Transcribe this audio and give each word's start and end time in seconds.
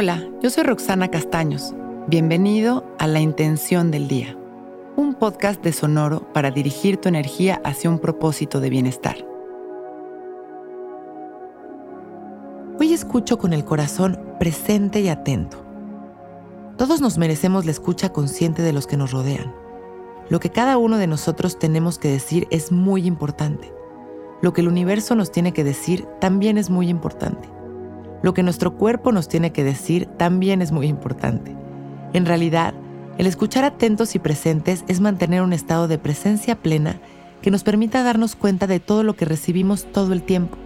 Hola, 0.00 0.22
yo 0.40 0.48
soy 0.48 0.62
Roxana 0.62 1.08
Castaños. 1.08 1.74
Bienvenido 2.06 2.84
a 3.00 3.08
La 3.08 3.18
Intención 3.18 3.90
del 3.90 4.06
Día, 4.06 4.38
un 4.94 5.14
podcast 5.14 5.60
de 5.60 5.72
Sonoro 5.72 6.32
para 6.32 6.52
dirigir 6.52 6.98
tu 6.98 7.08
energía 7.08 7.60
hacia 7.64 7.90
un 7.90 7.98
propósito 7.98 8.60
de 8.60 8.70
bienestar. 8.70 9.16
Hoy 12.78 12.92
escucho 12.92 13.38
con 13.38 13.52
el 13.52 13.64
corazón 13.64 14.20
presente 14.38 15.00
y 15.00 15.08
atento. 15.08 15.66
Todos 16.76 17.00
nos 17.00 17.18
merecemos 17.18 17.64
la 17.64 17.72
escucha 17.72 18.12
consciente 18.12 18.62
de 18.62 18.72
los 18.72 18.86
que 18.86 18.96
nos 18.96 19.10
rodean. 19.10 19.52
Lo 20.28 20.38
que 20.38 20.50
cada 20.50 20.78
uno 20.78 20.98
de 20.98 21.08
nosotros 21.08 21.58
tenemos 21.58 21.98
que 21.98 22.06
decir 22.06 22.46
es 22.52 22.70
muy 22.70 23.04
importante. 23.04 23.74
Lo 24.42 24.52
que 24.52 24.60
el 24.60 24.68
universo 24.68 25.16
nos 25.16 25.32
tiene 25.32 25.52
que 25.52 25.64
decir 25.64 26.06
también 26.20 26.56
es 26.56 26.70
muy 26.70 26.88
importante. 26.88 27.57
Lo 28.22 28.34
que 28.34 28.42
nuestro 28.42 28.74
cuerpo 28.74 29.12
nos 29.12 29.28
tiene 29.28 29.52
que 29.52 29.64
decir 29.64 30.06
también 30.16 30.62
es 30.62 30.72
muy 30.72 30.86
importante. 30.86 31.54
En 32.12 32.26
realidad, 32.26 32.74
el 33.18 33.26
escuchar 33.26 33.64
atentos 33.64 34.14
y 34.14 34.18
presentes 34.18 34.84
es 34.88 35.00
mantener 35.00 35.42
un 35.42 35.52
estado 35.52 35.88
de 35.88 35.98
presencia 35.98 36.56
plena 36.56 37.00
que 37.42 37.50
nos 37.50 37.62
permita 37.62 38.02
darnos 38.02 38.36
cuenta 38.36 38.66
de 38.66 38.80
todo 38.80 39.02
lo 39.02 39.14
que 39.14 39.24
recibimos 39.24 39.84
todo 39.92 40.12
el 40.12 40.22
tiempo. 40.22 40.56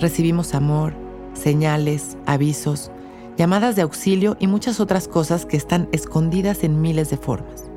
Recibimos 0.00 0.54
amor, 0.54 0.94
señales, 1.34 2.16
avisos, 2.26 2.90
llamadas 3.36 3.76
de 3.76 3.82
auxilio 3.82 4.36
y 4.40 4.46
muchas 4.46 4.80
otras 4.80 5.08
cosas 5.08 5.46
que 5.46 5.56
están 5.56 5.88
escondidas 5.92 6.64
en 6.64 6.80
miles 6.80 7.10
de 7.10 7.16
formas. 7.16 7.70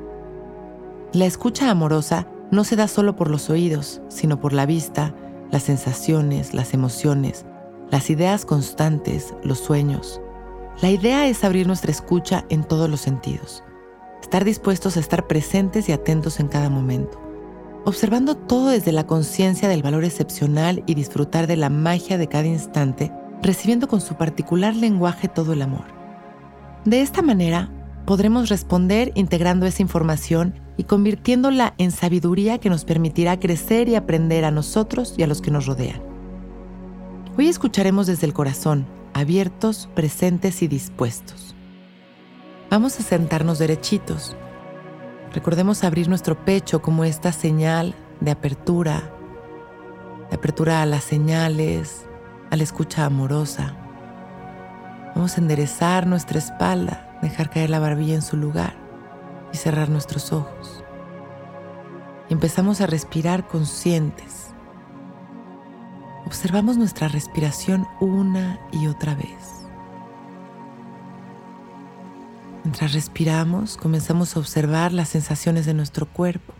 La 1.12 1.26
escucha 1.26 1.70
amorosa 1.70 2.26
no 2.50 2.64
se 2.64 2.76
da 2.76 2.88
solo 2.88 3.16
por 3.16 3.30
los 3.30 3.50
oídos, 3.50 4.02
sino 4.08 4.40
por 4.40 4.52
la 4.52 4.66
vista, 4.66 5.14
las 5.50 5.64
sensaciones, 5.64 6.54
las 6.54 6.74
emociones, 6.74 7.46
las 7.90 8.10
ideas 8.10 8.44
constantes, 8.44 9.34
los 9.42 9.58
sueños. 9.58 10.20
La 10.82 10.90
idea 10.90 11.26
es 11.26 11.44
abrir 11.44 11.66
nuestra 11.66 11.90
escucha 11.90 12.44
en 12.48 12.64
todos 12.64 12.90
los 12.90 13.00
sentidos, 13.00 13.62
estar 14.20 14.44
dispuestos 14.44 14.96
a 14.96 15.00
estar 15.00 15.26
presentes 15.26 15.88
y 15.88 15.92
atentos 15.92 16.40
en 16.40 16.48
cada 16.48 16.68
momento, 16.68 17.20
observando 17.84 18.36
todo 18.36 18.70
desde 18.70 18.92
la 18.92 19.06
conciencia 19.06 19.68
del 19.68 19.82
valor 19.82 20.04
excepcional 20.04 20.82
y 20.86 20.94
disfrutar 20.94 21.46
de 21.46 21.56
la 21.56 21.70
magia 21.70 22.18
de 22.18 22.28
cada 22.28 22.46
instante, 22.46 23.12
recibiendo 23.42 23.88
con 23.88 24.00
su 24.00 24.16
particular 24.16 24.74
lenguaje 24.74 25.28
todo 25.28 25.52
el 25.52 25.62
amor. 25.62 25.84
De 26.84 27.00
esta 27.00 27.22
manera, 27.22 27.70
podremos 28.04 28.48
responder 28.48 29.12
integrando 29.14 29.66
esa 29.66 29.82
información 29.82 30.54
y 30.76 30.84
convirtiéndola 30.84 31.74
en 31.78 31.90
sabiduría 31.90 32.58
que 32.58 32.68
nos 32.68 32.84
permitirá 32.84 33.40
crecer 33.40 33.88
y 33.88 33.94
aprender 33.94 34.44
a 34.44 34.50
nosotros 34.50 35.14
y 35.16 35.22
a 35.22 35.26
los 35.26 35.40
que 35.40 35.50
nos 35.50 35.66
rodean. 35.66 36.15
Hoy 37.38 37.48
escucharemos 37.48 38.06
desde 38.06 38.26
el 38.26 38.32
corazón, 38.32 38.86
abiertos, 39.12 39.90
presentes 39.94 40.62
y 40.62 40.68
dispuestos. 40.68 41.54
Vamos 42.70 42.98
a 42.98 43.02
sentarnos 43.02 43.58
derechitos. 43.58 44.34
Recordemos 45.34 45.84
abrir 45.84 46.08
nuestro 46.08 46.46
pecho 46.46 46.80
como 46.80 47.04
esta 47.04 47.32
señal 47.32 47.94
de 48.20 48.30
apertura, 48.30 49.12
de 50.30 50.36
apertura 50.36 50.80
a 50.80 50.86
las 50.86 51.04
señales, 51.04 52.06
a 52.50 52.56
la 52.56 52.62
escucha 52.62 53.04
amorosa. 53.04 53.76
Vamos 55.14 55.36
a 55.36 55.42
enderezar 55.42 56.06
nuestra 56.06 56.38
espalda, 56.38 57.18
dejar 57.20 57.50
caer 57.50 57.68
la 57.68 57.80
barbilla 57.80 58.14
en 58.14 58.22
su 58.22 58.38
lugar 58.38 58.78
y 59.52 59.58
cerrar 59.58 59.90
nuestros 59.90 60.32
ojos. 60.32 60.82
Empezamos 62.30 62.80
a 62.80 62.86
respirar 62.86 63.46
conscientes 63.46 64.55
observamos 66.26 66.76
nuestra 66.76 67.06
respiración 67.06 67.86
una 68.00 68.58
y 68.72 68.88
otra 68.88 69.14
vez. 69.14 69.68
Mientras 72.64 72.92
respiramos, 72.92 73.76
comenzamos 73.76 74.36
a 74.36 74.40
observar 74.40 74.92
las 74.92 75.08
sensaciones 75.10 75.66
de 75.66 75.74
nuestro 75.74 76.06
cuerpo, 76.06 76.52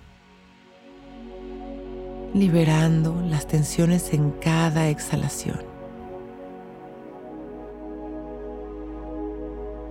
liberando 2.32 3.20
las 3.22 3.48
tensiones 3.48 4.14
en 4.14 4.30
cada 4.30 4.88
exhalación. 4.88 5.60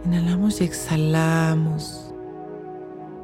Inhalamos 0.06 0.62
y 0.62 0.64
exhalamos, 0.64 2.14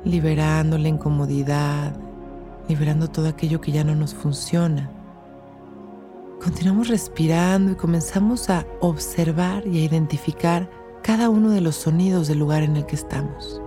liberando 0.03 0.77
la 0.77 0.89
incomodidad, 0.89 1.93
liberando 2.67 3.09
todo 3.09 3.29
aquello 3.29 3.61
que 3.61 3.71
ya 3.71 3.85
no 3.85 3.95
nos 3.95 4.13
funciona 4.13 4.89
Continuamos 6.43 6.87
respirando 6.87 7.73
y 7.73 7.75
comenzamos 7.75 8.49
a 8.49 8.65
observar 8.79 9.67
y 9.67 9.77
a 9.77 9.85
identificar 9.85 10.71
cada 11.03 11.29
uno 11.29 11.51
de 11.51 11.61
los 11.61 11.75
sonidos 11.75 12.27
del 12.27 12.39
lugar 12.39 12.63
en 12.63 12.77
el 12.77 12.87
que 12.87 12.95
estamos. 12.95 13.61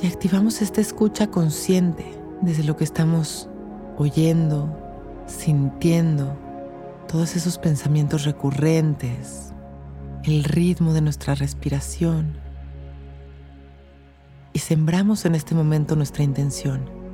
Y 0.00 0.06
activamos 0.06 0.62
esta 0.62 0.80
escucha 0.80 1.26
consciente 1.26 2.06
desde 2.40 2.64
lo 2.64 2.74
que 2.76 2.84
estamos 2.84 3.50
oyendo, 3.98 4.74
sintiendo, 5.26 6.34
todos 7.06 7.36
esos 7.36 7.58
pensamientos 7.58 8.24
recurrentes, 8.24 9.52
el 10.24 10.42
ritmo 10.42 10.94
de 10.94 11.02
nuestra 11.02 11.34
respiración. 11.34 12.38
Y 14.54 14.60
sembramos 14.60 15.26
en 15.26 15.34
este 15.34 15.54
momento 15.54 15.96
nuestra 15.96 16.24
intención 16.24 17.05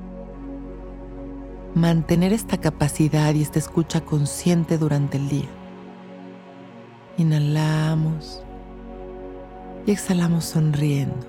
mantener 1.74 2.32
esta 2.32 2.58
capacidad 2.58 3.34
y 3.34 3.42
esta 3.42 3.58
escucha 3.58 4.02
consciente 4.02 4.76
durante 4.76 5.16
el 5.16 5.28
día. 5.28 5.48
Inhalamos 7.16 8.42
y 9.86 9.90
exhalamos 9.90 10.44
sonriendo, 10.44 11.26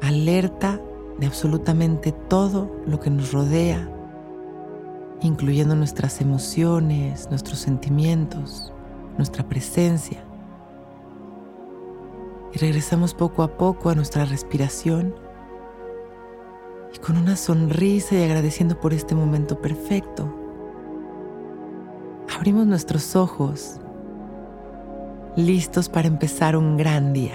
alerta 0.00 0.80
de 1.18 1.26
absolutamente 1.26 2.12
todo 2.12 2.74
lo 2.86 2.98
que 2.98 3.10
nos 3.10 3.32
rodea, 3.32 3.88
incluyendo 5.20 5.76
nuestras 5.76 6.20
emociones, 6.20 7.28
nuestros 7.30 7.58
sentimientos, 7.58 8.72
nuestra 9.16 9.46
presencia. 9.48 10.24
Y 12.54 12.58
regresamos 12.58 13.14
poco 13.14 13.42
a 13.42 13.56
poco 13.56 13.90
a 13.90 13.94
nuestra 13.94 14.24
respiración 14.24 15.14
con 17.04 17.18
una 17.18 17.36
sonrisa 17.36 18.14
y 18.14 18.22
agradeciendo 18.22 18.80
por 18.80 18.94
este 18.94 19.14
momento 19.14 19.60
perfecto, 19.60 20.34
abrimos 22.34 22.66
nuestros 22.66 23.14
ojos, 23.14 23.78
listos 25.36 25.90
para 25.90 26.08
empezar 26.08 26.56
un 26.56 26.78
gran 26.78 27.12
día. 27.12 27.34